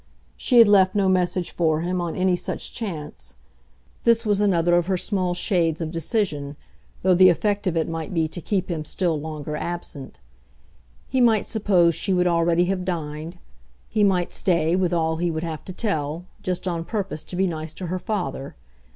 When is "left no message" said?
0.67-1.51